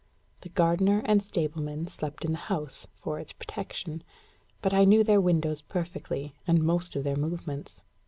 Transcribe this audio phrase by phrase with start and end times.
[0.39, 4.01] The gardener and stableman slept in the house, for its protection;
[4.59, 7.83] but I knew their windows perfectly, and most of their movements.